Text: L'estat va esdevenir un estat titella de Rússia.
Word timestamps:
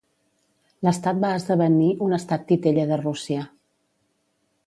L'estat 0.87 1.19
va 1.25 1.29
esdevenir 1.41 1.91
un 2.07 2.17
estat 2.17 2.47
titella 2.53 2.87
de 2.93 2.99
Rússia. 3.05 3.47